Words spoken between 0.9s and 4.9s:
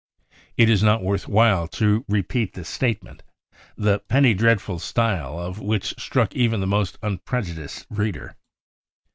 worth while to' repeat this statement, the penny dreadful